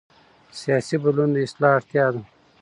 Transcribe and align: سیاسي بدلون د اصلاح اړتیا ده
سیاسي 0.59 0.95
بدلون 1.03 1.29
د 1.33 1.37
اصلاح 1.47 1.73
اړتیا 1.77 2.05
ده 2.13 2.21